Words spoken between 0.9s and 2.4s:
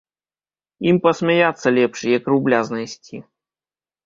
Ім пасмяяцца лепш, як